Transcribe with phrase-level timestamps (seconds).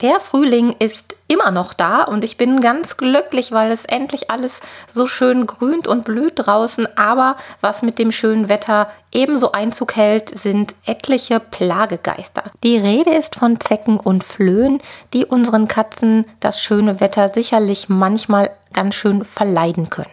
[0.00, 4.60] Der Frühling ist immer noch da und ich bin ganz glücklich, weil es endlich alles
[4.86, 6.86] so schön grünt und blüht draußen.
[6.96, 12.44] Aber was mit dem schönen Wetter ebenso Einzug hält, sind etliche Plagegeister.
[12.62, 14.80] Die Rede ist von Zecken und Flöhen,
[15.12, 20.10] die unseren Katzen das schöne Wetter sicherlich manchmal ganz schön verleiden können.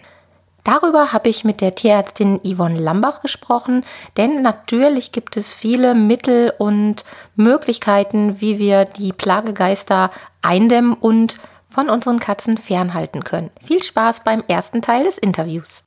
[0.66, 3.86] Darüber habe ich mit der Tierärztin Yvonne Lambach gesprochen,
[4.18, 7.06] denn natürlich gibt es viele Mittel und
[7.36, 10.10] Möglichkeiten, wie wir die Plagegeister
[10.42, 11.38] eindämmen und
[11.70, 13.52] von unseren Katzen fernhalten können.
[13.64, 15.84] Viel Spaß beim ersten Teil des Interviews.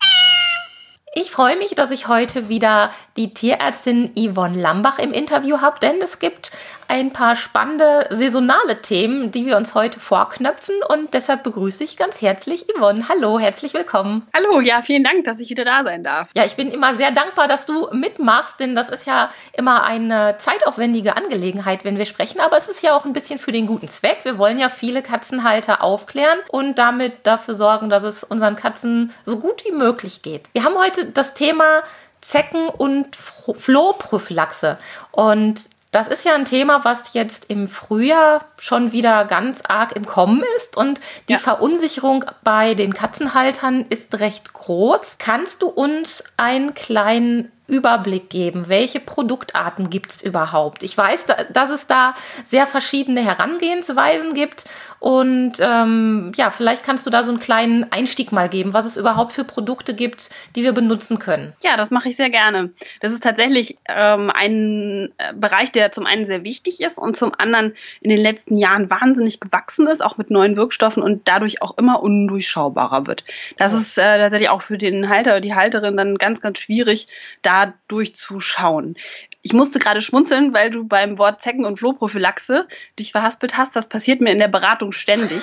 [1.15, 5.97] Ich freue mich, dass ich heute wieder die Tierärztin Yvonne Lambach im Interview habe, denn
[6.01, 6.53] es gibt
[6.89, 12.23] ein paar spannende saisonale Themen, die wir uns heute vorknöpfen und deshalb begrüße ich ganz
[12.23, 13.09] herzlich Yvonne.
[13.11, 14.27] Hallo, herzlich willkommen.
[14.35, 16.29] Hallo, ja, vielen Dank, dass ich wieder da sein darf.
[16.35, 20.37] Ja, ich bin immer sehr dankbar, dass du mitmachst, denn das ist ja immer eine
[20.39, 23.89] zeitaufwendige Angelegenheit, wenn wir sprechen, aber es ist ja auch ein bisschen für den guten
[23.89, 24.21] Zweck.
[24.23, 29.39] Wir wollen ja viele Katzenhalter aufklären und damit dafür sorgen, dass es unseren Katzen so
[29.41, 30.49] gut wie möglich geht.
[30.55, 31.83] Wir haben heute das Thema
[32.21, 34.79] Zecken- und Flohprophylaxe.
[35.13, 40.07] Und das ist ja ein Thema, was jetzt im Frühjahr schon wieder ganz arg im
[40.07, 41.39] Kommen ist und die ja.
[41.39, 45.17] Verunsicherung bei den Katzenhaltern ist recht groß.
[45.19, 50.83] Kannst du uns einen kleinen Überblick geben, welche Produktarten gibt es überhaupt?
[50.83, 54.65] Ich weiß, dass es da sehr verschiedene Herangehensweisen gibt
[55.01, 58.97] und ähm, ja, vielleicht kannst du da so einen kleinen Einstieg mal geben, was es
[58.97, 61.53] überhaupt für Produkte gibt, die wir benutzen können.
[61.63, 62.71] Ja, das mache ich sehr gerne.
[63.01, 67.33] Das ist tatsächlich ähm, ein äh, Bereich, der zum einen sehr wichtig ist und zum
[67.39, 71.79] anderen in den letzten Jahren wahnsinnig gewachsen ist, auch mit neuen Wirkstoffen und dadurch auch
[71.79, 73.25] immer undurchschaubarer wird.
[73.57, 77.07] Das ist äh, tatsächlich auch für den Halter oder die Halterin dann ganz, ganz schwierig,
[77.43, 77.58] da
[77.89, 78.97] durchzuschauen.
[79.43, 82.67] Ich musste gerade schmunzeln, weil du beim Wort Zecken- und Flohprophylaxe
[82.99, 83.77] dich verhaspelt hast.
[83.77, 85.41] Das passiert mir in der Beratung ständig.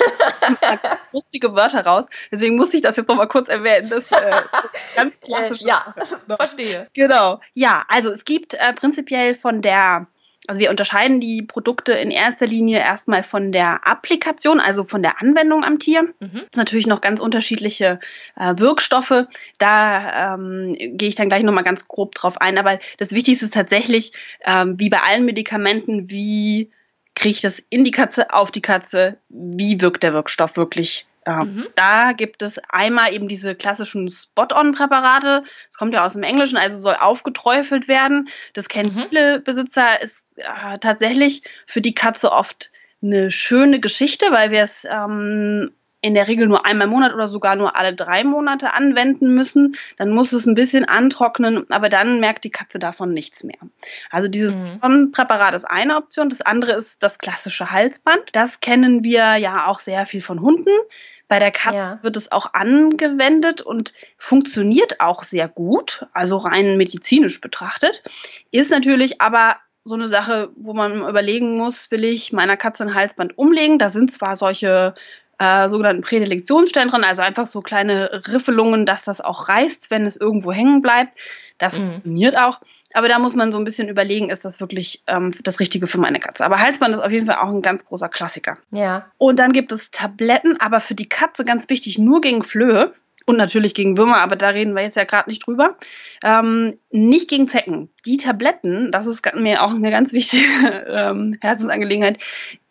[1.12, 2.08] lustige Wörter raus.
[2.31, 3.90] Deswegen muss ich das jetzt nochmal kurz erwähnen.
[3.90, 4.31] Das äh,
[4.96, 5.62] ganz klassisch.
[5.62, 5.96] Äh, ja,
[6.36, 6.88] verstehe.
[6.94, 7.40] Genau.
[7.53, 10.08] Ja, also es gibt äh, prinzipiell von der
[10.47, 15.22] also wir unterscheiden die Produkte in erster Linie erstmal von der Applikation, also von der
[15.22, 16.03] Anwendung am Tier.
[16.03, 16.13] Mhm.
[16.19, 18.00] Das sind natürlich noch ganz unterschiedliche
[18.35, 19.25] äh, Wirkstoffe.
[19.57, 22.57] Da ähm, gehe ich dann gleich nochmal ganz grob drauf ein.
[22.57, 24.13] Aber das Wichtigste ist tatsächlich,
[24.45, 26.72] ähm, wie bei allen Medikamenten, wie
[27.16, 31.55] kriege ich das in die Katze, auf die Katze, wie wirkt der Wirkstoff wirklich ähm,
[31.55, 31.67] mhm.
[31.75, 35.44] Da gibt es einmal eben diese klassischen Spot-on-Präparate.
[35.67, 38.29] Das kommt ja aus dem Englischen, also soll aufgeträufelt werden.
[38.53, 39.05] Das kennen mhm.
[39.09, 40.01] viele Besitzer.
[40.01, 45.72] Ist äh, tatsächlich für die Katze oft eine schöne Geschichte, weil wir es ähm,
[46.06, 49.75] in der Regel nur einmal im Monat oder sogar nur alle drei Monate anwenden müssen.
[49.97, 53.57] Dann muss es ein bisschen antrocknen, aber dann merkt die Katze davon nichts mehr.
[54.12, 55.12] Also dieses mhm.
[55.12, 56.29] Präparat ist eine Option.
[56.29, 58.22] Das andere ist das klassische Halsband.
[58.34, 60.69] Das kennen wir ja auch sehr viel von Hunden.
[61.28, 62.00] Bei der Katze ja.
[62.03, 68.03] wird es auch angewendet und funktioniert auch sehr gut, also rein medizinisch betrachtet.
[68.52, 72.96] Ist natürlich aber so eine Sache, wo man überlegen muss, will ich meiner Katze ein
[72.96, 73.78] Halsband umlegen?
[73.78, 74.96] Da sind zwar solche
[75.38, 80.18] äh, sogenannten Prädilektionsstellen drin, also einfach so kleine Riffelungen, dass das auch reißt, wenn es
[80.18, 81.18] irgendwo hängen bleibt.
[81.59, 81.91] Das mhm.
[81.91, 82.59] funktioniert auch.
[82.94, 85.97] Aber da muss man so ein bisschen überlegen, ist das wirklich ähm, das Richtige für
[85.97, 86.46] meine Katze.
[86.46, 88.57] Aber Halsband ist auf jeden Fall auch ein ganz großer Klassiker.
[88.72, 89.06] Ja.
[89.17, 92.94] Und dann gibt es Tabletten, aber für die Katze ganz wichtig, nur gegen Flöhe
[93.25, 95.78] und natürlich gegen Würmer, aber da reden wir jetzt ja gerade nicht drüber.
[96.24, 97.90] Ähm, nicht gegen Zecken.
[98.06, 100.44] Die Tabletten, das ist mir auch eine ganz wichtige
[100.88, 102.20] ähm, Herzensangelegenheit,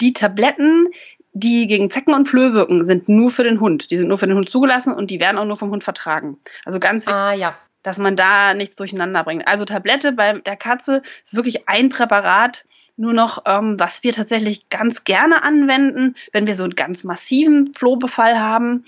[0.00, 0.88] die Tabletten,
[1.32, 3.90] die gegen Zecken und Flöhe wirken, sind nur für den Hund.
[3.90, 6.38] Die sind nur für den Hund zugelassen und die werden auch nur vom Hund vertragen.
[6.64, 7.14] Also ganz wichtig.
[7.14, 9.46] Ah, ja dass man da nichts durcheinander bringt.
[9.46, 12.64] Also Tablette bei der Katze ist wirklich ein Präparat,
[12.96, 17.75] nur noch, ähm, was wir tatsächlich ganz gerne anwenden, wenn wir so einen ganz massiven
[17.75, 18.84] Flohbefall haben,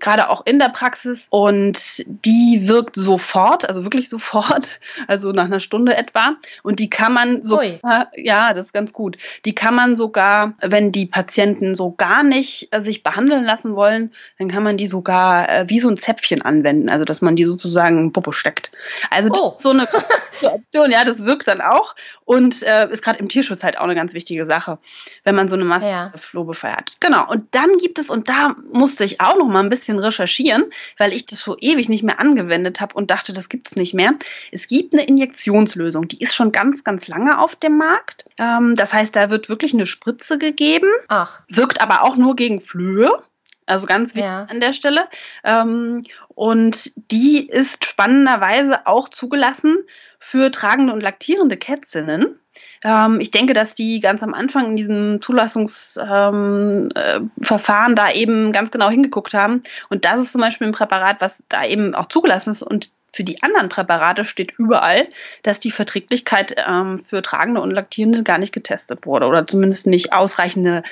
[0.00, 1.26] gerade auch in der Praxis.
[1.30, 6.36] Und die wirkt sofort, also wirklich sofort, also nach einer Stunde etwa.
[6.62, 9.16] Und die kann man so, ja, das ist ganz gut.
[9.44, 14.12] Die kann man sogar, wenn die Patienten so gar nicht äh, sich behandeln lassen wollen,
[14.38, 17.44] dann kann man die sogar äh, wie so ein Zäpfchen anwenden, also dass man die
[17.44, 18.70] sozusagen Popo steckt.
[19.10, 19.54] Also oh.
[19.58, 19.86] so eine
[20.42, 21.94] Option, ja, das wirkt dann auch
[22.24, 24.78] und äh, ist gerade im Tierschutz halt auch eine ganz wichtige Sache,
[25.24, 26.12] wenn man so eine Masse ja.
[26.16, 26.92] Flohbefall hat.
[27.00, 27.28] Genau.
[27.28, 31.12] Und dann gibt es und da musste ich auch noch mal ein bisschen recherchieren, weil
[31.12, 34.14] ich das so ewig nicht mehr angewendet habe und dachte, das gibt's nicht mehr.
[34.52, 38.26] Es gibt eine Injektionslösung, die ist schon ganz, ganz lange auf dem Markt.
[38.38, 41.42] Ähm, das heißt, da wird wirklich eine Spritze gegeben, Ach.
[41.48, 43.10] wirkt aber auch nur gegen Flöhe.
[43.66, 44.44] Also ganz wichtig ja.
[44.44, 45.08] an der Stelle.
[45.44, 49.78] Ähm, und die ist spannenderweise auch zugelassen
[50.18, 52.40] für tragende und laktierende Kätzinnen.
[52.84, 58.52] Ähm, ich denke, dass die ganz am Anfang in diesem Zulassungsverfahren ähm, äh, da eben
[58.52, 59.62] ganz genau hingeguckt haben.
[59.88, 63.24] Und das ist zum Beispiel ein Präparat, was da eben auch zugelassen ist und für
[63.24, 65.08] die anderen Präparate steht überall,
[65.42, 70.12] dass die Verträglichkeit ähm, für Tragende und Laktierende gar nicht getestet wurde oder zumindest nicht
[70.12, 70.84] ausreichende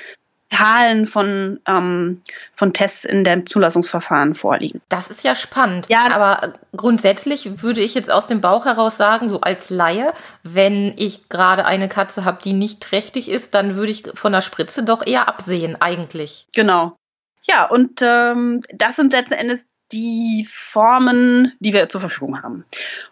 [0.51, 2.21] Zahlen von, ähm,
[2.55, 4.81] von Tests in den Zulassungsverfahren vorliegen.
[4.89, 5.87] Das ist ja spannend.
[5.89, 10.13] Ja, aber grundsätzlich würde ich jetzt aus dem Bauch heraus sagen, so als Laie,
[10.43, 14.41] wenn ich gerade eine Katze habe, die nicht trächtig ist, dann würde ich von der
[14.41, 16.47] Spritze doch eher absehen, eigentlich.
[16.53, 16.95] Genau.
[17.43, 22.65] Ja, und ähm, das sind letzten Endes die Formen, die wir zur Verfügung haben.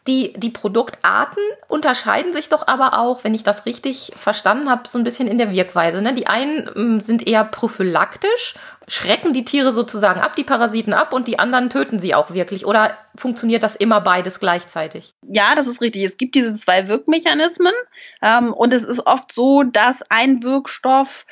[0.07, 4.97] Die, die Produktarten unterscheiden sich doch aber auch, wenn ich das richtig verstanden habe, so
[4.97, 6.01] ein bisschen in der Wirkweise.
[6.01, 6.13] Ne?
[6.13, 8.55] Die einen ähm, sind eher prophylaktisch,
[8.87, 12.65] schrecken die Tiere sozusagen ab, die Parasiten ab und die anderen töten sie auch wirklich.
[12.65, 15.13] Oder funktioniert das immer beides gleichzeitig?
[15.23, 16.03] Ja, das ist richtig.
[16.03, 17.73] Es gibt diese zwei Wirkmechanismen
[18.21, 21.25] ähm, und es ist oft so, dass ein Wirkstoff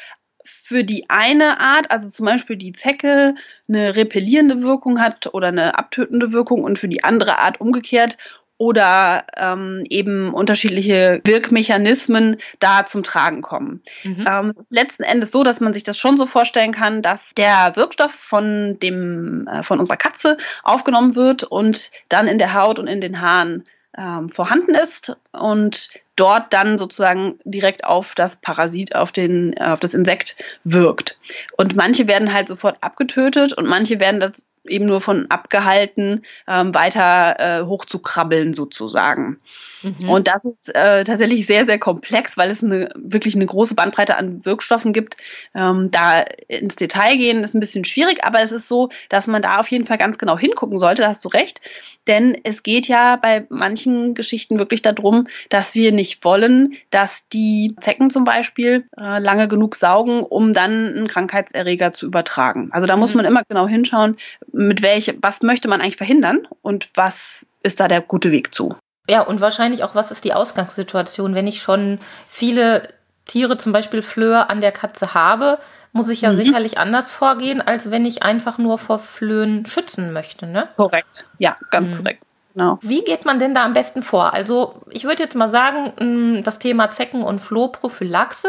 [0.45, 3.36] für die eine Art, also zum Beispiel die Zecke,
[3.68, 8.18] eine repellierende Wirkung hat oder eine abtötende Wirkung und für die andere Art umgekehrt
[8.57, 13.81] oder ähm, eben unterschiedliche Wirkmechanismen da zum Tragen kommen.
[14.03, 14.25] Mhm.
[14.30, 17.33] Ähm, es ist letzten Endes so, dass man sich das schon so vorstellen kann, dass
[17.36, 22.80] der Wirkstoff von dem äh, von unserer Katze aufgenommen wird und dann in der Haut
[22.80, 23.65] und in den Haaren
[23.97, 29.79] ähm, vorhanden ist und dort dann sozusagen direkt auf das Parasit, auf, den, äh, auf
[29.79, 31.17] das Insekt wirkt.
[31.57, 34.19] Und manche werden halt sofort abgetötet und manche werden
[34.67, 39.39] eben nur von abgehalten, ähm, weiter äh, hochzukrabbeln sozusagen.
[39.83, 40.09] Mhm.
[40.09, 44.17] Und das ist äh, tatsächlich sehr, sehr komplex, weil es eine, wirklich eine große Bandbreite
[44.17, 45.17] an Wirkstoffen gibt.
[45.53, 49.41] Ähm, da ins Detail gehen ist ein bisschen schwierig, aber es ist so, dass man
[49.41, 51.61] da auf jeden Fall ganz genau hingucken sollte, da hast du recht.
[52.07, 57.75] Denn es geht ja bei manchen Geschichten wirklich darum, dass wir nicht wollen, dass die
[57.81, 62.69] Zecken zum Beispiel äh, lange genug saugen, um dann einen Krankheitserreger zu übertragen.
[62.71, 63.18] Also da muss mhm.
[63.18, 64.18] man immer genau hinschauen,
[64.56, 68.75] mit welche, was möchte man eigentlich verhindern und was ist da der gute Weg zu.
[69.07, 71.36] Ja, und wahrscheinlich auch, was ist die Ausgangssituation?
[71.36, 72.88] Wenn ich schon viele
[73.25, 75.60] Tiere, zum Beispiel Flöhe, an der Katze habe,
[75.92, 76.38] muss ich ja mhm.
[76.38, 80.69] sicherlich anders vorgehen, als wenn ich einfach nur vor Flöhen schützen möchte, ne?
[80.78, 81.98] Korrekt, ja, ganz mhm.
[81.98, 82.24] korrekt.
[82.54, 82.80] Genau.
[82.81, 84.34] Wie geht man denn da am besten vor?
[84.34, 88.48] Also ich würde jetzt mal sagen, mm, das Thema Zecken- und Flohprophylaxe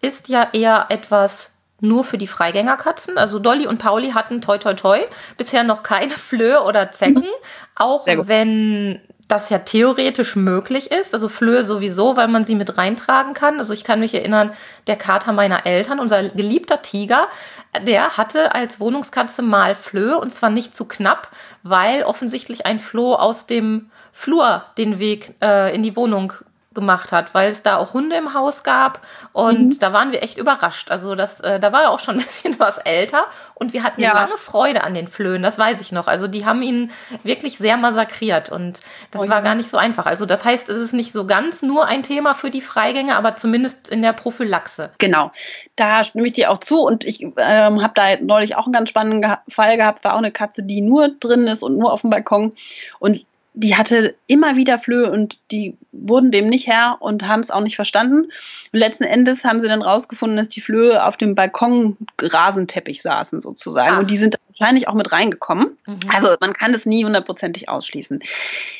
[0.00, 1.50] ist ja eher etwas
[1.84, 3.18] nur für die Freigängerkatzen.
[3.18, 5.00] Also Dolly und Pauli hatten toi toi toi
[5.36, 7.26] bisher noch keine Flöhe oder Zecken,
[7.76, 13.32] auch wenn das ja theoretisch möglich ist, also Flöhe sowieso, weil man sie mit reintragen
[13.34, 13.58] kann.
[13.58, 14.52] Also ich kann mich erinnern,
[14.86, 17.28] der Kater meiner Eltern, unser geliebter Tiger,
[17.86, 21.30] der hatte als Wohnungskatze mal Flöhe und zwar nicht zu knapp,
[21.62, 26.34] weil offensichtlich ein Floh aus dem Flur den Weg äh, in die Wohnung
[26.74, 29.00] gemacht hat, weil es da auch Hunde im Haus gab
[29.32, 29.78] und mhm.
[29.78, 30.90] da waren wir echt überrascht.
[30.90, 34.00] Also das, äh, da war er auch schon ein bisschen was älter und wir hatten
[34.00, 34.12] ja.
[34.12, 36.06] lange Freude an den Flöhen, das weiß ich noch.
[36.06, 36.90] Also die haben ihn
[37.22, 39.42] wirklich sehr massakriert und das oh, war ja.
[39.42, 40.06] gar nicht so einfach.
[40.06, 43.36] Also das heißt, es ist nicht so ganz nur ein Thema für die Freigänge, aber
[43.36, 44.90] zumindest in der Prophylaxe.
[44.98, 45.32] Genau,
[45.76, 48.88] da stimme ich dir auch zu und ich ähm, habe da neulich auch einen ganz
[48.88, 52.10] spannenden Fall gehabt, war auch eine Katze, die nur drin ist und nur auf dem
[52.10, 52.52] Balkon
[52.98, 53.24] und
[53.56, 57.60] die hatte immer wieder Flöhe und die wurden dem nicht Herr und haben es auch
[57.60, 58.24] nicht verstanden.
[58.72, 63.40] Und letzten Endes haben sie dann rausgefunden, dass die Flöhe auf dem Balkon Rasenteppich saßen
[63.40, 63.94] sozusagen.
[63.94, 63.98] Ach.
[64.00, 65.78] Und die sind wahrscheinlich auch mit reingekommen.
[65.86, 65.98] Mhm.
[66.12, 68.24] Also man kann das nie hundertprozentig ausschließen.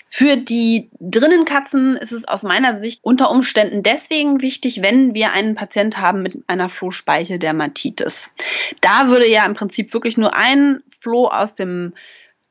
[0.08, 5.30] Für die drinnen Katzen ist es aus meiner Sicht unter Umständen deswegen wichtig, wenn wir
[5.30, 8.32] einen Patient haben mit einer Flohspeicheldermatitis.
[8.80, 11.92] Da würde ja im Prinzip wirklich nur ein Floh aus dem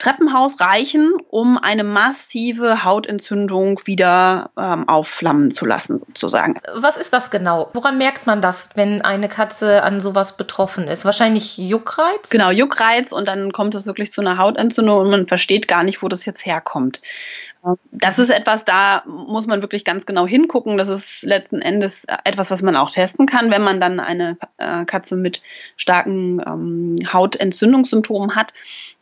[0.04, 6.60] Treppenhaus reichen, um eine massive Hautentzündung wieder ähm, aufflammen zu lassen, sozusagen.
[6.76, 7.70] Was ist das genau?
[7.74, 11.06] Woran merkt man das, wenn eine Katze an sowas betroffen ist?
[11.06, 12.30] Wahrscheinlich Juckreiz?
[12.30, 16.04] Genau, Juckreiz und dann kommt es wirklich zu einer Hautentzündung und man versteht gar nicht,
[16.04, 17.02] wo das jetzt herkommt.
[17.92, 20.78] Das ist etwas, da muss man wirklich ganz genau hingucken.
[20.78, 24.84] Das ist letzten Endes etwas, was man auch testen kann, wenn man dann eine äh,
[24.84, 25.42] Katze mit
[25.78, 28.54] starken ähm, Hautentzündungssymptomen hat.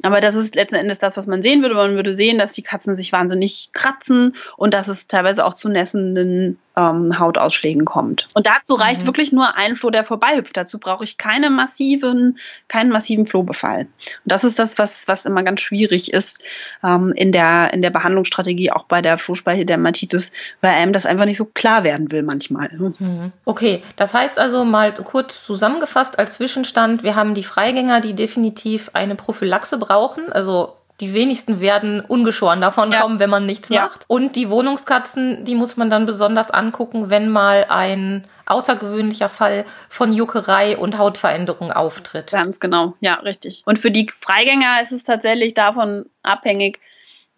[0.04, 1.76] Aber das ist letzten Endes das, was man sehen würde.
[1.76, 5.70] Man würde sehen, dass die Katzen sich wahnsinnig kratzen und dass es teilweise auch zu
[5.70, 8.30] nässenden ähm, Hautausschlägen kommt.
[8.34, 9.08] Und dazu reicht mhm.
[9.08, 10.56] wirklich nur ein Floh, der vorbeihüpft.
[10.56, 13.82] Dazu brauche ich keine massiven, keinen massiven Flohbefall.
[13.82, 13.90] Und
[14.26, 16.44] das ist das, was, was immer ganz schwierig ist
[16.84, 20.32] ähm, in, der, in der Behandlungsstrategie, auch bei der Flohspeichelddermatitis,
[20.62, 22.70] weil einem das einfach nicht so klar werden will manchmal.
[22.72, 23.32] Mhm.
[23.46, 28.92] Okay, das heißt also mal kurz zusammengefasst als Zwischenstand, wir haben die Freigänger, die definitiv
[28.94, 29.91] eine Prophylaxe brauchen,
[30.32, 33.02] also die wenigsten werden ungeschoren davon ja.
[33.02, 33.86] kommen, wenn man nichts ja.
[33.86, 34.06] macht.
[34.08, 40.12] Und die Wohnungskatzen, die muss man dann besonders angucken, wenn mal ein außergewöhnlicher Fall von
[40.12, 42.32] Juckerei und Hautveränderung auftritt.
[42.32, 43.64] Ganz genau, ja, richtig.
[43.66, 46.80] Und für die Freigänger ist es tatsächlich davon abhängig,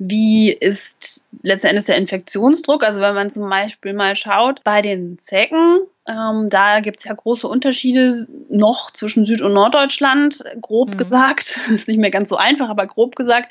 [0.09, 2.83] wie ist letztendlich der Infektionsdruck.
[2.83, 7.13] Also wenn man zum Beispiel mal schaut, bei den Zecken, ähm, da gibt es ja
[7.13, 10.97] große Unterschiede noch zwischen Süd- und Norddeutschland, grob mhm.
[10.97, 11.59] gesagt.
[11.73, 13.49] Ist nicht mehr ganz so einfach, aber grob gesagt,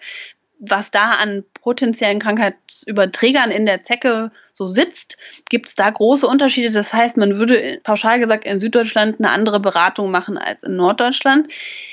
[0.65, 5.17] was da an potenziellen Krankheitsüberträgern in der Zecke so sitzt,
[5.49, 6.71] gibt es da große Unterschiede.
[6.71, 11.49] Das heißt, man würde pauschal gesagt in Süddeutschland eine andere Beratung machen als in Norddeutschland.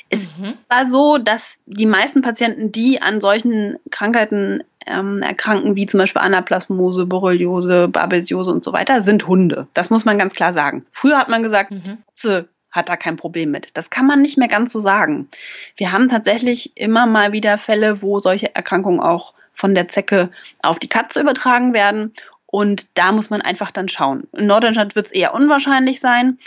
[0.09, 0.53] Es mhm.
[0.69, 6.21] war so, dass die meisten Patienten, die an solchen Krankheiten ähm, erkranken, wie zum Beispiel
[6.21, 9.67] Anaplasmose, Borreliose, Babesiose und so weiter, sind Hunde.
[9.73, 10.85] Das muss man ganz klar sagen.
[10.91, 12.45] Früher hat man gesagt, mhm.
[12.71, 13.69] hat da kein Problem mit.
[13.75, 15.29] Das kann man nicht mehr ganz so sagen.
[15.77, 20.79] Wir haben tatsächlich immer mal wieder Fälle, wo solche Erkrankungen auch von der Zecke auf
[20.79, 22.13] die Katze übertragen werden.
[22.47, 24.27] Und da muss man einfach dann schauen.
[24.31, 26.39] In Norddeutschland wird es eher unwahrscheinlich sein.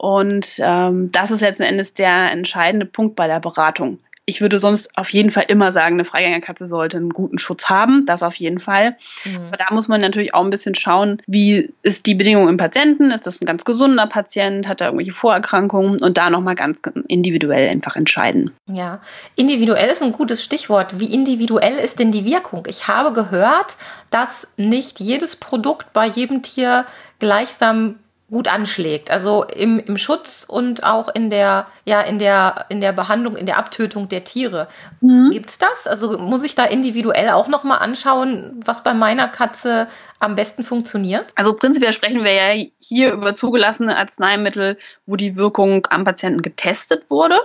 [0.00, 3.98] Und ähm, das ist letzten Endes der entscheidende Punkt bei der Beratung.
[4.24, 8.06] Ich würde sonst auf jeden Fall immer sagen, eine Freigängerkatze sollte einen guten Schutz haben,
[8.06, 8.96] das auf jeden Fall.
[9.26, 9.48] Mhm.
[9.48, 13.10] Aber da muss man natürlich auch ein bisschen schauen, wie ist die Bedingung im Patienten?
[13.10, 14.66] Ist das ein ganz gesunder Patient?
[14.66, 16.00] Hat er irgendwelche Vorerkrankungen?
[16.00, 18.52] Und da nochmal ganz individuell einfach entscheiden.
[18.68, 19.02] Ja,
[19.36, 20.98] individuell ist ein gutes Stichwort.
[20.98, 22.64] Wie individuell ist denn die Wirkung?
[22.68, 23.76] Ich habe gehört,
[24.08, 26.86] dass nicht jedes Produkt bei jedem Tier
[27.18, 27.96] gleichsam
[28.30, 29.10] gut anschlägt.
[29.10, 33.46] Also im, im Schutz und auch in der, ja, in der, in der Behandlung, in
[33.46, 34.68] der Abtötung der Tiere.
[35.00, 35.30] Mhm.
[35.30, 35.86] Gibt's das?
[35.86, 39.88] Also muss ich da individuell auch nochmal anschauen, was bei meiner Katze
[40.20, 41.32] am besten funktioniert?
[41.34, 47.10] Also prinzipiell sprechen wir ja hier über zugelassene Arzneimittel, wo die Wirkung am Patienten getestet
[47.10, 47.36] wurde.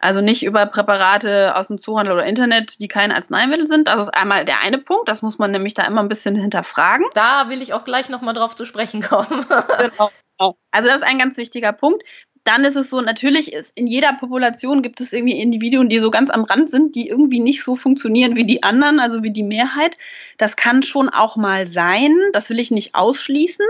[0.00, 3.88] Also nicht über Präparate aus dem Zoohandel oder Internet, die kein Arzneimittel sind.
[3.88, 5.08] Das ist einmal der eine Punkt.
[5.08, 7.06] Das muss man nämlich da immer ein bisschen hinterfragen.
[7.14, 9.46] Da will ich auch gleich nochmal drauf zu sprechen kommen.
[9.78, 10.10] genau.
[10.38, 12.02] Also das ist ein ganz wichtiger Punkt.
[12.44, 16.12] Dann ist es so, natürlich ist in jeder Population gibt es irgendwie Individuen, die so
[16.12, 19.42] ganz am Rand sind, die irgendwie nicht so funktionieren wie die anderen, also wie die
[19.42, 19.98] Mehrheit.
[20.38, 22.14] Das kann schon auch mal sein.
[22.32, 23.66] Das will ich nicht ausschließen.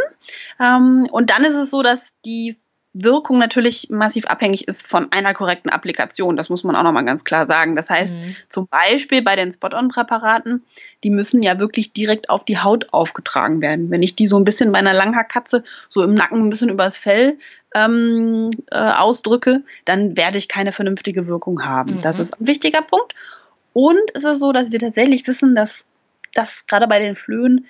[0.60, 2.56] Ähm, und dann ist es so, dass die
[2.98, 6.36] Wirkung natürlich massiv abhängig ist von einer korrekten Applikation.
[6.36, 7.76] Das muss man auch nochmal ganz klar sagen.
[7.76, 8.36] Das heißt, mhm.
[8.48, 10.64] zum Beispiel bei den Spot-on-Präparaten,
[11.04, 13.90] die müssen ja wirklich direkt auf die Haut aufgetragen werden.
[13.90, 16.96] Wenn ich die so ein bisschen bei einer Langhaarkatze so im Nacken ein bisschen übers
[16.96, 17.38] Fell
[17.74, 21.96] ähm, äh, ausdrücke, dann werde ich keine vernünftige Wirkung haben.
[21.96, 22.02] Mhm.
[22.02, 23.14] Das ist ein wichtiger Punkt.
[23.74, 25.84] Und es ist so, dass wir tatsächlich wissen, dass,
[26.32, 27.66] dass gerade bei den Flöhen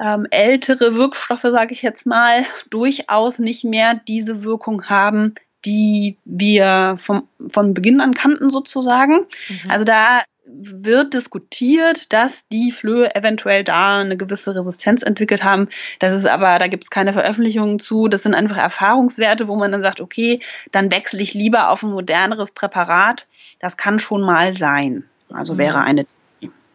[0.00, 5.34] ähm, ältere Wirkstoffe, sage ich jetzt mal, durchaus nicht mehr diese Wirkung haben,
[5.64, 9.26] die wir vom, von Beginn an kannten sozusagen.
[9.48, 9.70] Mhm.
[9.70, 15.68] Also da wird diskutiert, dass die Flöhe eventuell da eine gewisse Resistenz entwickelt haben.
[16.00, 18.08] Das ist aber, da gibt es keine Veröffentlichungen zu.
[18.08, 21.90] Das sind einfach Erfahrungswerte, wo man dann sagt, okay, dann wechsle ich lieber auf ein
[21.90, 23.26] moderneres Präparat.
[23.58, 25.04] Das kann schon mal sein.
[25.32, 25.58] Also mhm.
[25.58, 26.06] wäre eine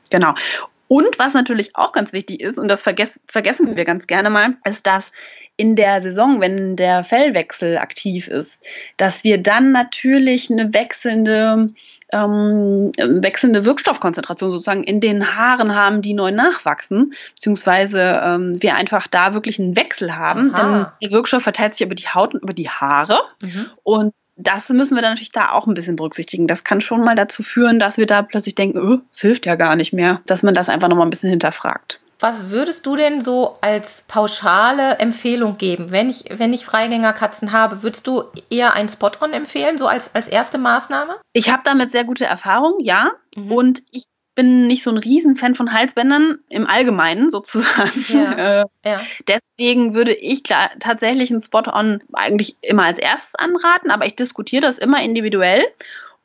[0.10, 0.34] Genau.
[0.90, 4.58] Und was natürlich auch ganz wichtig ist, und das vergess vergessen wir ganz gerne mal,
[4.66, 5.12] ist, dass
[5.60, 8.64] in der Saison, wenn der Fellwechsel aktiv ist,
[8.96, 11.74] dass wir dann natürlich eine wechselnde
[12.12, 19.08] ähm, wechselnde Wirkstoffkonzentration sozusagen in den Haaren haben, die neu nachwachsen, beziehungsweise ähm, wir einfach
[19.08, 20.56] da wirklich einen Wechsel haben.
[20.56, 20.62] Aha.
[20.62, 23.20] Denn der Wirkstoff verteilt sich über die Haut und über die Haare.
[23.44, 23.68] Mhm.
[23.84, 26.48] Und das müssen wir dann natürlich da auch ein bisschen berücksichtigen.
[26.48, 29.56] Das kann schon mal dazu führen, dass wir da plötzlich denken, oh, es hilft ja
[29.56, 32.00] gar nicht mehr, dass man das einfach nochmal ein bisschen hinterfragt.
[32.20, 35.92] Was würdest du denn so als pauschale Empfehlung geben?
[35.92, 40.28] Wenn ich, wenn ich Freigängerkatzen habe, würdest du eher ein Spot-on empfehlen, so als, als
[40.28, 41.16] erste Maßnahme?
[41.32, 43.14] Ich habe damit sehr gute Erfahrungen, ja.
[43.36, 43.52] Mhm.
[43.52, 48.06] Und ich bin nicht so ein Riesenfan von Halsbändern im Allgemeinen sozusagen.
[48.10, 48.30] Ja.
[48.40, 49.02] Äh, ja.
[49.28, 54.62] Deswegen würde ich klar, tatsächlich ein Spot-on eigentlich immer als erstes anraten, aber ich diskutiere
[54.62, 55.64] das immer individuell.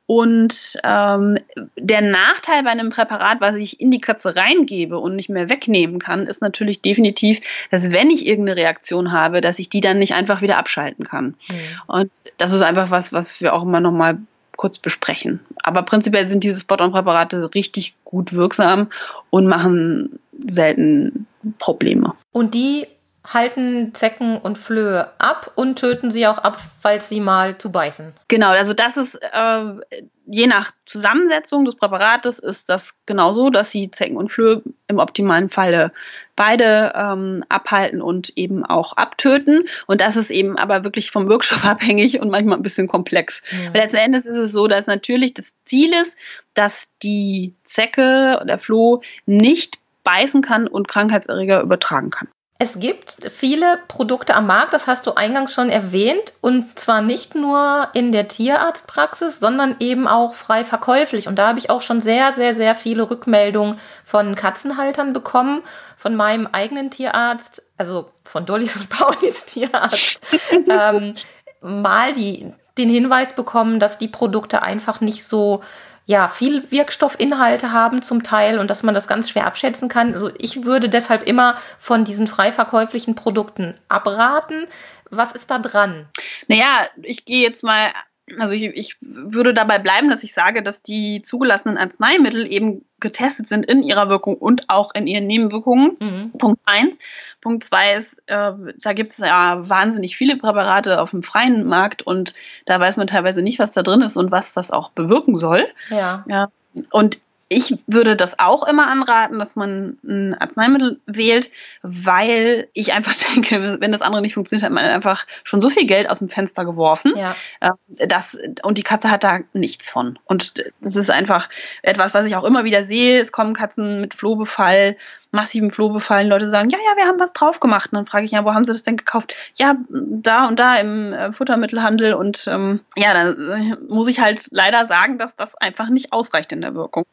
[0.06, 1.38] Und ähm,
[1.78, 5.99] der Nachteil bei einem Präparat, was ich in die Katze reingebe und nicht mehr wegnehmen
[5.99, 10.14] kann, ist natürlich definitiv, dass wenn ich irgendeine Reaktion habe, dass ich die dann nicht
[10.14, 11.37] einfach wieder abschalten kann.
[11.49, 11.54] Mhm.
[11.87, 14.18] Und das ist einfach was, was wir auch immer nochmal
[14.56, 15.40] kurz besprechen.
[15.62, 18.90] Aber prinzipiell sind diese Spot-on-Präparate richtig gut wirksam
[19.30, 21.26] und machen selten
[21.58, 22.14] Probleme.
[22.32, 22.87] Und die
[23.26, 28.12] halten Zecken und Flöhe ab und töten sie auch ab, falls sie mal zu beißen.
[28.28, 33.90] Genau, also das ist äh, je nach Zusammensetzung des Präparates ist das genauso, dass sie
[33.90, 35.93] Zecken und Flöhe im optimalen Falle
[36.37, 39.69] beide ähm, abhalten und eben auch abtöten.
[39.87, 43.43] Und das ist eben aber wirklich vom Wirkstoff abhängig und manchmal ein bisschen komplex.
[43.50, 43.73] Ja.
[43.73, 46.16] Weil letzten Endes ist es so, dass natürlich das Ziel ist,
[46.54, 52.28] dass die Zecke oder Floh nicht beißen kann und Krankheitserreger übertragen kann.
[52.61, 57.34] Es gibt viele Produkte am Markt, das hast du eingangs schon erwähnt, und zwar nicht
[57.34, 61.26] nur in der Tierarztpraxis, sondern eben auch frei verkäuflich.
[61.26, 65.62] Und da habe ich auch schon sehr, sehr, sehr viele Rückmeldungen von Katzenhaltern bekommen,
[65.96, 70.20] von meinem eigenen Tierarzt, also von Dollys und Paulis Tierarzt,
[70.68, 71.14] ähm,
[71.61, 75.62] mal die, den Hinweis bekommen, dass die Produkte einfach nicht so
[76.06, 80.12] ja, viel Wirkstoffinhalte haben zum Teil und dass man das ganz schwer abschätzen kann.
[80.12, 84.66] Also ich würde deshalb immer von diesen frei verkäuflichen Produkten abraten.
[85.11, 86.06] Was ist da dran?
[86.46, 87.90] Naja, ich gehe jetzt mal
[88.38, 93.49] also ich, ich würde dabei bleiben, dass ich sage, dass die zugelassenen Arzneimittel eben getestet
[93.49, 95.97] sind in ihrer Wirkung und auch in ihren Nebenwirkungen.
[96.00, 96.33] Mhm.
[96.38, 96.99] Punkt eins.
[97.43, 98.52] Punkt zwei ist, äh,
[98.83, 103.07] da gibt es ja wahnsinnig viele Präparate auf dem freien Markt und da weiß man
[103.07, 105.66] teilweise nicht, was da drin ist und was das auch bewirken soll.
[105.90, 106.25] Ja.
[106.26, 106.49] ja.
[106.90, 111.51] Und ich würde das auch immer anraten, dass man ein Arzneimittel wählt,
[111.83, 115.87] weil ich einfach denke, wenn das andere nicht funktioniert, hat man einfach schon so viel
[115.87, 117.13] Geld aus dem Fenster geworfen.
[117.17, 117.37] Ja.
[117.61, 120.19] Äh, das, und die Katze hat da nichts von.
[120.25, 121.49] Und das ist einfach
[121.83, 123.21] etwas, was ich auch immer wieder sehe.
[123.21, 124.97] Es kommen Katzen mit Flohbefall,
[125.31, 126.27] massiven Flohbefall.
[126.27, 127.93] Leute sagen, ja, ja, wir haben was drauf gemacht.
[127.93, 129.35] Und dann frage ich, ja, wo haben sie das denn gekauft?
[129.57, 132.15] Ja, da und da im äh, Futtermittelhandel.
[132.15, 136.63] Und ähm, ja, dann muss ich halt leider sagen, dass das einfach nicht ausreicht in
[136.63, 137.05] der Wirkung.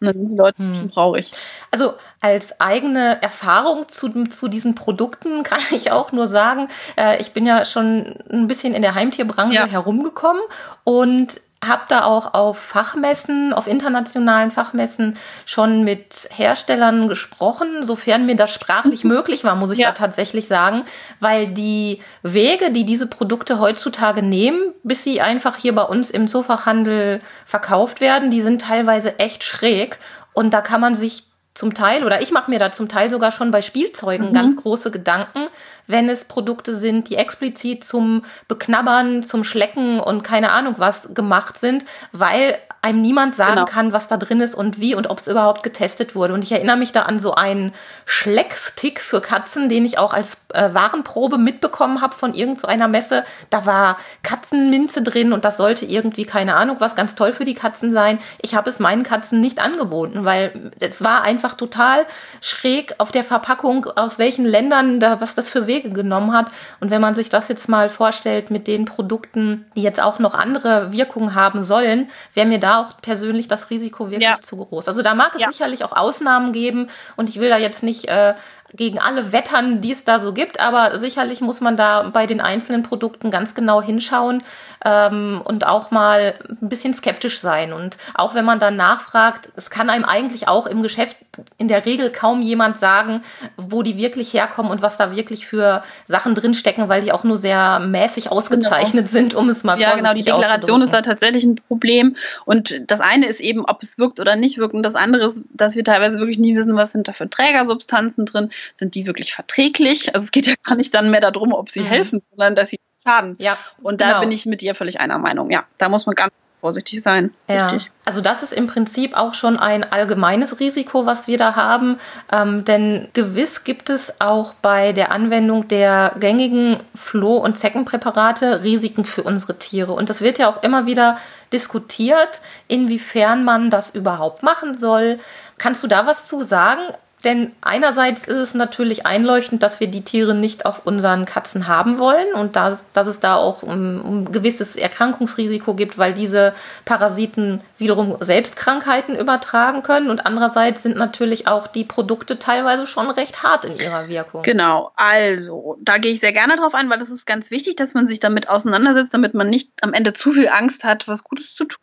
[0.00, 0.90] Und dann sind die Leute hm.
[0.90, 1.30] traurig.
[1.70, 7.32] Also als eigene Erfahrung zu, zu diesen Produkten kann ich auch nur sagen, äh, ich
[7.32, 9.66] bin ja schon ein bisschen in der Heimtierbranche ja.
[9.66, 10.42] herumgekommen
[10.84, 18.36] und habe da auch auf Fachmessen, auf internationalen Fachmessen schon mit Herstellern gesprochen, sofern mir
[18.36, 19.88] das sprachlich möglich war, muss ich ja.
[19.88, 20.84] da tatsächlich sagen,
[21.20, 26.28] weil die Wege, die diese Produkte heutzutage nehmen, bis sie einfach hier bei uns im
[26.28, 29.98] Zoofachhandel verkauft werden, die sind teilweise echt schräg
[30.32, 33.32] und da kann man sich zum Teil, oder ich mache mir da zum Teil sogar
[33.32, 34.34] schon bei Spielzeugen mhm.
[34.34, 35.48] ganz große Gedanken,
[35.86, 41.58] wenn es Produkte sind, die explizit zum Beknabbern, zum Schlecken und keine Ahnung was gemacht
[41.58, 43.64] sind, weil einem niemand sagen genau.
[43.66, 46.32] kann, was da drin ist und wie und ob es überhaupt getestet wurde.
[46.32, 47.72] Und ich erinnere mich da an so einen
[48.06, 53.24] Schleckstick für Katzen, den ich auch als äh, Warenprobe mitbekommen habe von irgendeiner so Messe.
[53.50, 57.52] Da war Katzenminze drin und das sollte irgendwie, keine Ahnung, was ganz toll für die
[57.52, 58.18] Katzen sein.
[58.40, 62.06] Ich habe es meinen Katzen nicht angeboten, weil es war einfach total
[62.40, 66.50] schräg auf der Verpackung, aus welchen Ländern da, was das für Wege genommen hat.
[66.80, 70.32] Und wenn man sich das jetzt mal vorstellt mit den Produkten, die jetzt auch noch
[70.32, 74.40] andere Wirkungen haben sollen, wäre mir da auch persönlich das Risiko wirklich ja.
[74.40, 74.88] zu groß.
[74.88, 75.50] Also da mag es ja.
[75.50, 78.34] sicherlich auch Ausnahmen geben und ich will da jetzt nicht äh,
[78.76, 82.40] gegen alle wettern, die es da so gibt, aber sicherlich muss man da bei den
[82.40, 84.42] einzelnen Produkten ganz genau hinschauen
[84.84, 87.72] ähm, und auch mal ein bisschen skeptisch sein.
[87.72, 91.16] Und auch wenn man dann nachfragt, es kann einem eigentlich auch im Geschäft
[91.58, 93.22] in der Regel kaum jemand sagen,
[93.56, 97.38] wo die wirklich herkommen und was da wirklich für Sachen drinstecken, weil die auch nur
[97.38, 99.18] sehr mäßig ausgezeichnet genau.
[99.18, 102.16] sind, um es mal Ja, genau, die Deklaration ist da tatsächlich ein Problem.
[102.44, 104.74] Und das eine ist eben, ob es wirkt oder nicht wirkt.
[104.74, 108.26] Und das andere ist, dass wir teilweise wirklich nie wissen, was sind da für Trägersubstanzen
[108.26, 110.14] drin sind die wirklich verträglich?
[110.14, 111.86] Also es geht ja gar nicht dann mehr darum, ob sie mhm.
[111.86, 113.36] helfen, sondern dass sie schaden.
[113.38, 114.20] Ja, und da genau.
[114.20, 115.50] bin ich mit dir völlig einer Meinung.
[115.50, 117.32] Ja, da muss man ganz vorsichtig sein.
[117.48, 117.66] Ja.
[117.66, 117.90] Richtig.
[118.04, 121.98] Also das ist im Prinzip auch schon ein allgemeines Risiko, was wir da haben.
[122.30, 129.04] Ähm, denn gewiss gibt es auch bei der Anwendung der gängigen Floh- und Zeckenpräparate Risiken
[129.04, 129.92] für unsere Tiere.
[129.92, 131.16] Und das wird ja auch immer wieder
[131.52, 135.16] diskutiert, inwiefern man das überhaupt machen soll.
[135.58, 136.80] Kannst du da was zu sagen?
[137.24, 141.98] Denn einerseits ist es natürlich einleuchtend, dass wir die Tiere nicht auf unseren Katzen haben
[141.98, 146.54] wollen und dass, dass es da auch ein, ein gewisses Erkrankungsrisiko gibt, weil diese
[146.84, 150.10] Parasiten wiederum selbst Krankheiten übertragen können.
[150.10, 154.42] Und andererseits sind natürlich auch die Produkte teilweise schon recht hart in ihrer Wirkung.
[154.42, 157.94] Genau, also da gehe ich sehr gerne drauf ein, weil es ist ganz wichtig, dass
[157.94, 161.54] man sich damit auseinandersetzt, damit man nicht am Ende zu viel Angst hat, was Gutes
[161.54, 161.80] zu tun.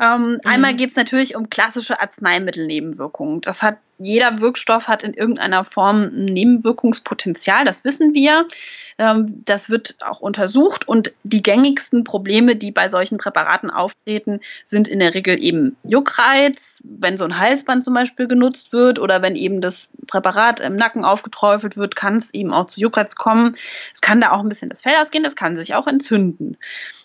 [0.00, 0.40] Ähm, mhm.
[0.44, 3.40] Einmal geht es natürlich um klassische Arzneimittelnebenwirkungen.
[3.40, 8.46] Das hat jeder Wirkstoff hat in irgendeiner Form ein Nebenwirkungspotenzial, das wissen wir.
[8.98, 14.88] Ähm, das wird auch untersucht und die gängigsten Probleme, die bei solchen Präparaten auftreten, sind
[14.88, 19.36] in der Regel eben Juckreiz, wenn so ein Halsband zum Beispiel genutzt wird oder wenn
[19.36, 23.56] eben das Präparat im Nacken aufgeträufelt wird, kann es eben auch zu Juckreiz kommen.
[23.94, 26.56] Es kann da auch ein bisschen das Fell ausgehen, das kann sich auch entzünden.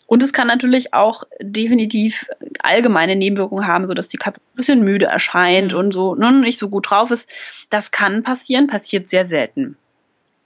[0.06, 2.28] Und es kann natürlich auch definitiv
[2.60, 5.78] allgemeine Nebenwirkungen haben, so dass die Katze ein bisschen müde erscheint mhm.
[5.80, 7.28] und so ne, nicht so gut drauf ist.
[7.70, 9.78] Das kann passieren, passiert sehr selten.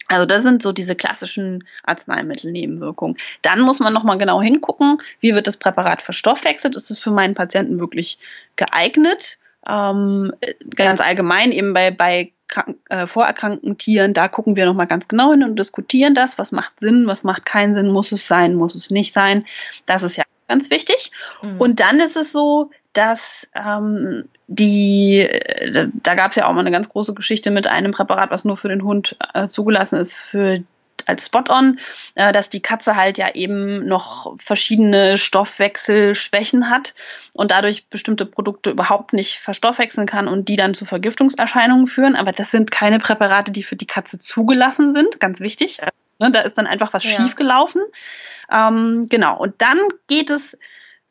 [0.07, 3.17] Also das sind so diese klassischen Arzneimittelnebenwirkungen.
[3.41, 6.75] Dann muss man nochmal genau hingucken, wie wird das Präparat verstoffwechselt.
[6.75, 8.19] Ist es für meinen Patienten wirklich
[8.55, 9.37] geeignet?
[9.65, 10.33] Ähm,
[10.75, 15.31] ganz allgemein eben bei, bei krank, äh, vorerkrankten Tieren, da gucken wir nochmal ganz genau
[15.31, 16.37] hin und diskutieren das.
[16.37, 19.45] Was macht Sinn, was macht keinen Sinn, muss es sein, muss es nicht sein.
[19.85, 21.11] Das ist ja ganz wichtig.
[21.41, 21.59] Mhm.
[21.59, 26.61] Und dann ist es so, dass ähm, die, äh, da gab es ja auch mal
[26.61, 30.15] eine ganz große Geschichte mit einem Präparat, was nur für den Hund äh, zugelassen ist,
[30.15, 30.63] für
[31.07, 31.79] als Spot-on,
[32.15, 36.93] äh, dass die Katze halt ja eben noch verschiedene Stoffwechselschwächen hat
[37.33, 42.15] und dadurch bestimmte Produkte überhaupt nicht verstoffwechseln kann und die dann zu Vergiftungserscheinungen führen.
[42.15, 45.81] Aber das sind keine Präparate, die für die Katze zugelassen sind, ganz wichtig.
[45.81, 47.11] Also, ne, da ist dann einfach was ja.
[47.11, 47.81] schiefgelaufen.
[48.51, 50.57] Ähm, genau, und dann geht es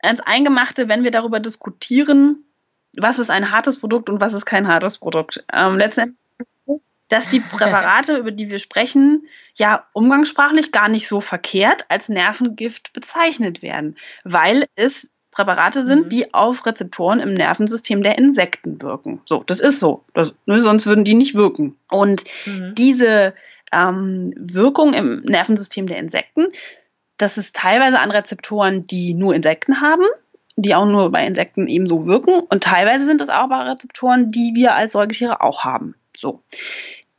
[0.03, 2.45] ans Eingemachte, wenn wir darüber diskutieren,
[2.97, 5.45] was ist ein hartes Produkt und was ist kein hartes Produkt.
[5.53, 6.17] Ähm, letztendlich
[7.09, 12.93] dass die Präparate, über die wir sprechen, ja umgangssprachlich gar nicht so verkehrt als Nervengift
[12.93, 16.09] bezeichnet werden, weil es Präparate sind, mhm.
[16.09, 19.21] die auf Rezeptoren im Nervensystem der Insekten wirken.
[19.27, 20.03] So, das ist so.
[20.15, 21.77] Das, ne, sonst würden die nicht wirken.
[21.91, 22.75] Und mhm.
[22.75, 23.35] diese
[23.71, 26.47] ähm, Wirkung im Nervensystem der Insekten,
[27.19, 30.07] das ist teilweise an Rezeptoren, die nur Insekten haben,
[30.57, 32.41] die auch nur bei Insekten ebenso wirken.
[32.41, 35.97] Und teilweise sind es auch bei Rezeptoren, die wir als Säugetiere auch haben.
[36.17, 36.43] So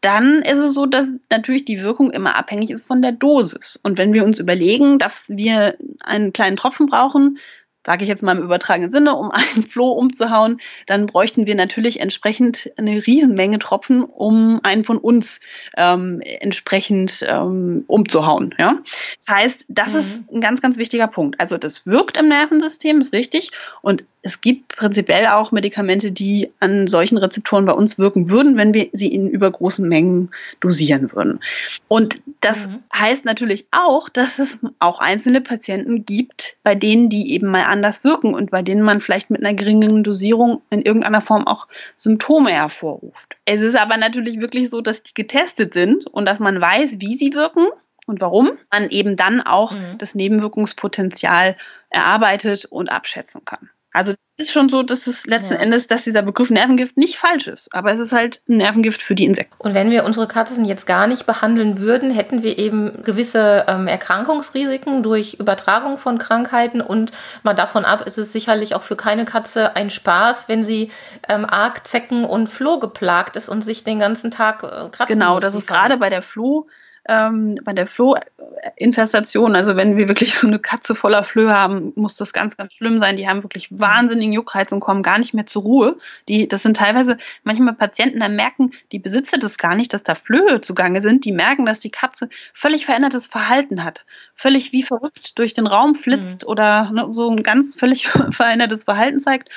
[0.02, 3.80] dann ist es so, dass natürlich die Wirkung immer abhängig ist von der Dosis.
[3.82, 7.40] Und wenn wir uns überlegen, dass wir einen kleinen Tropfen brauchen,
[7.88, 12.02] sage ich jetzt mal im übertragenen Sinne, um einen Floh umzuhauen, dann bräuchten wir natürlich
[12.02, 15.40] entsprechend eine Riesenmenge Tropfen, um einen von uns
[15.78, 18.54] ähm, entsprechend ähm, umzuhauen.
[18.60, 18.80] Ja?
[19.26, 20.00] Das heißt, das mhm.
[20.00, 21.40] ist ein ganz, ganz wichtiger Punkt.
[21.40, 23.52] Also das wirkt im Nervensystem, ist richtig.
[23.82, 28.74] Und es gibt prinzipiell auch Medikamente, die an solchen Rezeptoren bei uns wirken würden, wenn
[28.74, 31.40] wir sie in übergroßen Mengen dosieren würden.
[31.88, 32.84] Und das mhm.
[32.94, 38.04] heißt natürlich auch, dass es auch einzelne Patienten gibt, bei denen die eben mal anders
[38.04, 42.52] wirken und bei denen man vielleicht mit einer geringeren Dosierung in irgendeiner Form auch Symptome
[42.52, 43.38] hervorruft.
[43.46, 47.16] Es ist aber natürlich wirklich so, dass die getestet sind und dass man weiß, wie
[47.16, 47.68] sie wirken
[48.08, 49.98] und warum man eben dann auch mhm.
[50.00, 51.56] das Nebenwirkungspotenzial
[51.90, 53.70] erarbeitet und abschätzen kann.
[53.98, 55.60] Also es ist schon so, dass es letzten ja.
[55.60, 59.16] Endes, dass dieser Begriff Nervengift nicht falsch ist, aber es ist halt ein Nervengift für
[59.16, 59.56] die Insekten.
[59.58, 63.88] Und wenn wir unsere Katzen jetzt gar nicht behandeln würden, hätten wir eben gewisse ähm,
[63.88, 69.26] Erkrankungsrisiken durch Übertragung von Krankheiten und mal davon ab ist es sicherlich auch für keine
[69.26, 70.92] Katze ein Spaß, wenn sie
[71.28, 75.40] ähm, arg Zecken und Floh geplagt ist und sich den ganzen Tag äh, kratzen Genau,
[75.40, 76.68] das ist gerade bei der Floh
[77.08, 82.16] ähm, bei der Flohinfestation, also wenn wir wirklich so eine Katze voller Flöhe haben, muss
[82.16, 83.18] das ganz, ganz schlimm sein.
[83.18, 85.98] Die haben wirklich wahnsinnigen Juckreiz und kommen gar nicht mehr zur Ruhe.
[86.28, 90.16] Die, das sind teilweise manchmal Patienten, da merken die Besitzer das gar nicht, dass da
[90.16, 91.24] Flöhe zugange sind.
[91.26, 95.96] Die merken, dass die Katze völlig verändertes Verhalten hat, völlig wie verrückt durch den Raum
[95.96, 96.50] flitzt mhm.
[96.50, 99.50] oder ne, so ein ganz völlig verändertes Verhalten zeigt.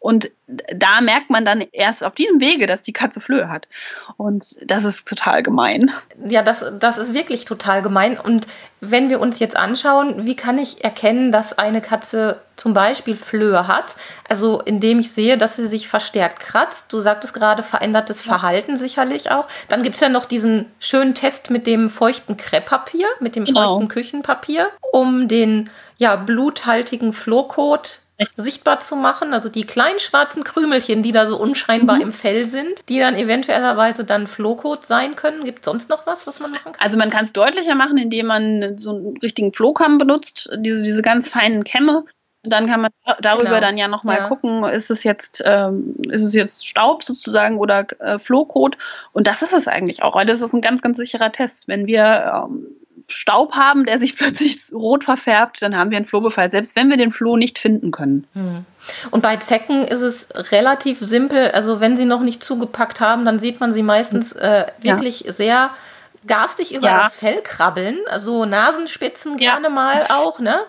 [0.00, 3.68] Und da merkt man dann erst auf diesem Wege, dass die Katze Flöhe hat.
[4.16, 5.90] Und das ist total gemein.
[6.24, 8.18] Ja, das, das ist wirklich total gemein.
[8.18, 8.46] Und
[8.80, 13.68] wenn wir uns jetzt anschauen, wie kann ich erkennen, dass eine Katze zum Beispiel Flöhe
[13.68, 13.96] hat?
[14.26, 16.90] Also indem ich sehe, dass sie sich verstärkt kratzt.
[16.90, 18.22] Du sagtest gerade verändertes.
[18.22, 19.48] Verhalten sicherlich auch.
[19.68, 23.68] Dann gibt es ja noch diesen schönen Test mit dem feuchten Krepppapier, mit dem genau.
[23.68, 28.00] feuchten Küchenpapier, um den ja, bluthaltigen Flohkot
[28.36, 29.32] sichtbar zu machen.
[29.32, 32.02] Also die kleinen schwarzen Krümelchen, die da so unscheinbar mhm.
[32.02, 35.44] im Fell sind, die dann eventuellerweise dann Flohkot sein können.
[35.44, 36.80] Gibt es sonst noch was, was man machen kann?
[36.80, 41.02] Also man kann es deutlicher machen, indem man so einen richtigen Flohkamm benutzt, diese, diese
[41.02, 42.02] ganz feinen Kämme
[42.42, 43.60] dann kann man darüber genau.
[43.60, 44.28] dann ja nochmal ja.
[44.28, 48.78] gucken, ist es jetzt, ähm, ist es jetzt Staub sozusagen oder äh, Flohkot?
[49.12, 50.22] Und das ist es eigentlich auch.
[50.24, 51.68] Das ist ein ganz, ganz sicherer Test.
[51.68, 52.66] Wenn wir ähm,
[53.08, 56.96] Staub haben, der sich plötzlich rot verfärbt, dann haben wir einen Flohbefall, selbst wenn wir
[56.96, 58.26] den Floh nicht finden können.
[58.34, 58.64] Hm.
[59.10, 61.50] Und bei Zecken ist es relativ simpel.
[61.50, 65.32] Also wenn sie noch nicht zugepackt haben, dann sieht man sie meistens äh, wirklich ja.
[65.32, 65.70] sehr
[66.26, 67.02] garstig über ja.
[67.04, 69.70] das Fell krabbeln, also Nasenspitzen gerne ja.
[69.70, 70.60] mal auch, ne?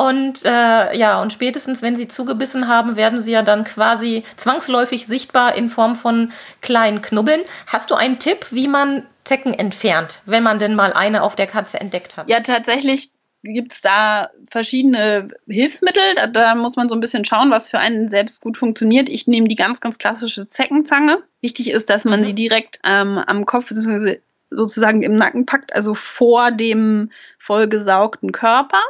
[0.00, 5.06] Und äh, ja, und spätestens, wenn sie zugebissen haben, werden sie ja dann quasi zwangsläufig
[5.06, 6.32] sichtbar in Form von
[6.62, 7.42] kleinen Knubbeln.
[7.66, 11.46] Hast du einen Tipp, wie man Zecken entfernt, wenn man denn mal eine auf der
[11.46, 12.30] Katze entdeckt hat?
[12.30, 13.10] Ja, tatsächlich
[13.42, 16.14] gibt es da verschiedene Hilfsmittel.
[16.16, 19.10] Da, da, muss man so ein bisschen schauen, was für einen selbst gut funktioniert.
[19.10, 21.18] Ich nehme die ganz, ganz klassische Zeckenzange.
[21.42, 22.24] Wichtig ist, dass man mhm.
[22.24, 24.20] sie direkt ähm, am Kopf bzw.
[24.48, 28.80] sozusagen im Nacken packt, also vor dem vollgesaugten Körper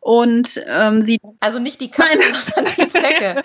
[0.00, 1.20] und ähm, sie.
[1.40, 3.42] Also nicht die Katze, sondern die Zecke.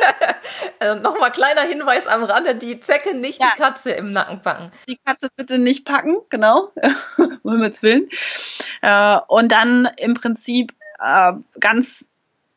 [0.78, 3.50] also Nochmal kleiner Hinweis am Rande: die Zecke, nicht ja.
[3.54, 4.70] die Katze im Nacken packen.
[4.88, 6.72] Die Katze bitte nicht packen, genau.
[7.16, 8.08] um Himmels Willen.
[8.82, 12.08] Äh, und dann im Prinzip äh, ganz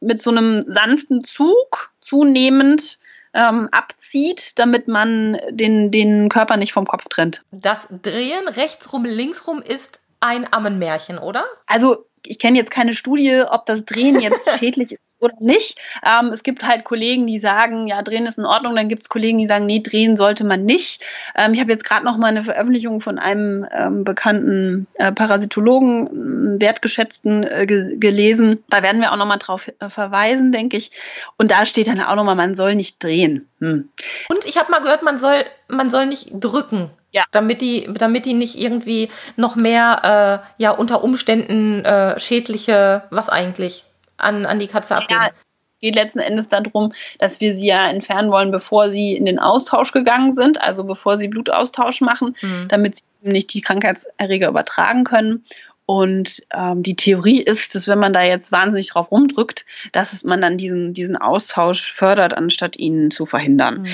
[0.02, 3.00] mit so einem sanften Zug zunehmend
[3.34, 7.44] ähm, abzieht, damit man den, den Körper nicht vom Kopf trennt.
[7.52, 11.46] Das Drehen rechtsrum, linksrum ist ein Ammenmärchen, oder?
[11.68, 15.78] Also ich kenne jetzt keine Studie, ob das Drehen jetzt schädlich ist oder nicht.
[16.06, 18.76] Ähm, es gibt halt Kollegen, die sagen, ja, Drehen ist in Ordnung.
[18.76, 21.02] Dann gibt es Kollegen, die sagen, nee, drehen sollte man nicht.
[21.36, 26.60] Ähm, ich habe jetzt gerade noch mal eine Veröffentlichung von einem ähm, bekannten äh, Parasitologen,
[26.60, 28.64] wertgeschätzten, äh, ge gelesen.
[28.70, 30.92] Da werden wir auch noch mal drauf äh, verweisen, denke ich.
[31.38, 33.48] Und da steht dann auch noch mal, man soll nicht drehen.
[33.60, 33.90] Hm.
[34.30, 36.92] Und ich habe mal gehört, man soll, man soll nicht drücken.
[37.16, 37.24] Ja.
[37.32, 43.30] Damit die, damit die nicht irgendwie noch mehr äh, ja unter Umständen äh, schädliche, was
[43.30, 43.86] eigentlich,
[44.18, 45.22] an, an die Katze abgeben.
[45.22, 45.30] Ja,
[45.80, 49.94] geht letzten Endes darum, dass wir sie ja entfernen wollen, bevor sie in den Austausch
[49.94, 52.68] gegangen sind, also bevor sie Blutaustausch machen, mhm.
[52.68, 55.46] damit sie nicht die Krankheitserreger übertragen können.
[55.86, 60.42] Und ähm, die Theorie ist, dass wenn man da jetzt wahnsinnig drauf rumdrückt, dass man
[60.42, 63.84] dann diesen, diesen Austausch fördert, anstatt ihn zu verhindern.
[63.84, 63.90] Mhm.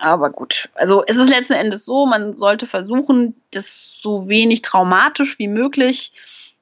[0.00, 5.38] Aber gut, also es ist letzten Endes so, man sollte versuchen, das so wenig traumatisch
[5.38, 6.12] wie möglich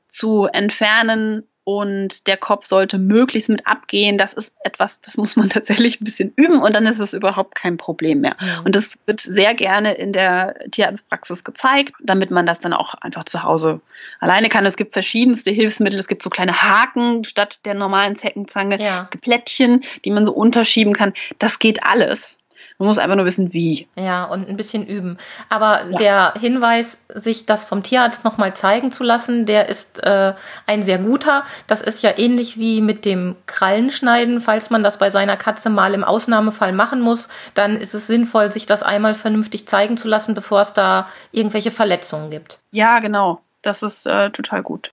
[0.08, 4.18] zu entfernen und der Kopf sollte möglichst mit abgehen.
[4.18, 7.54] Das ist etwas, das muss man tatsächlich ein bisschen üben und dann ist es überhaupt
[7.54, 8.36] kein Problem mehr.
[8.38, 8.66] Mhm.
[8.66, 13.24] Und das wird sehr gerne in der Tierarztpraxis gezeigt, damit man das dann auch einfach
[13.24, 13.80] zu Hause
[14.20, 14.66] alleine kann.
[14.66, 15.98] Es gibt verschiedenste Hilfsmittel.
[15.98, 18.80] Es gibt so kleine Haken statt der normalen Zeckenzange.
[18.80, 19.02] Ja.
[19.02, 21.14] Es gibt Plättchen, die man so unterschieben kann.
[21.38, 22.36] Das geht alles.
[22.78, 23.86] Man muss einfach nur wissen, wie.
[23.96, 25.16] Ja, und ein bisschen üben.
[25.48, 25.98] Aber ja.
[25.98, 30.34] der Hinweis, sich das vom Tierarzt nochmal zeigen zu lassen, der ist äh,
[30.66, 31.44] ein sehr guter.
[31.68, 34.40] Das ist ja ähnlich wie mit dem Krallenschneiden.
[34.40, 38.50] Falls man das bei seiner Katze mal im Ausnahmefall machen muss, dann ist es sinnvoll,
[38.50, 42.60] sich das einmal vernünftig zeigen zu lassen, bevor es da irgendwelche Verletzungen gibt.
[42.72, 43.40] Ja, genau.
[43.62, 44.90] Das ist äh, total gut.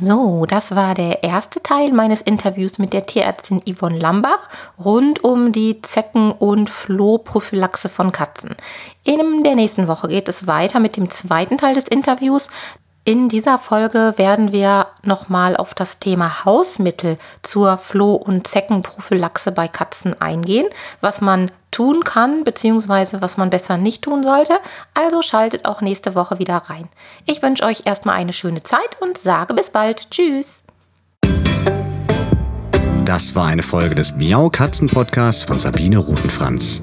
[0.00, 4.48] So, das war der erste Teil meines Interviews mit der Tierärztin Yvonne Lambach
[4.82, 8.56] rund um die Zecken- und Flohprophylaxe von Katzen.
[9.04, 12.48] In der nächsten Woche geht es weiter mit dem zweiten Teil des Interviews.
[13.04, 19.68] In dieser Folge werden wir nochmal auf das Thema Hausmittel zur Floh- und Zeckenprophylaxe bei
[19.68, 20.68] Katzen eingehen,
[21.00, 24.54] was man tun kann, beziehungsweise was man besser nicht tun sollte.
[24.94, 26.88] Also schaltet auch nächste Woche wieder rein.
[27.26, 30.10] Ich wünsche euch erstmal eine schöne Zeit und sage bis bald.
[30.10, 30.62] Tschüss.
[33.04, 36.82] Das war eine Folge des Miau Katzen Podcasts von Sabine Rutenfranz.